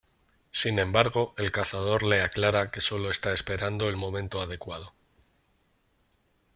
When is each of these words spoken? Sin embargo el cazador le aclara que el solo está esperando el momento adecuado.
Sin 0.51 0.79
embargo 0.79 1.35
el 1.37 1.51
cazador 1.51 2.01
le 2.01 2.23
aclara 2.23 2.71
que 2.71 2.79
el 2.79 2.83
solo 2.83 3.11
está 3.11 3.33
esperando 3.33 3.87
el 3.87 3.97
momento 3.97 4.41
adecuado. 4.41 4.93